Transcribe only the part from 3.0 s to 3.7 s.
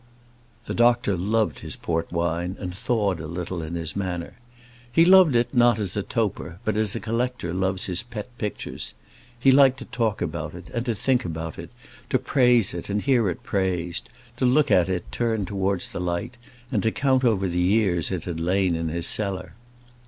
a little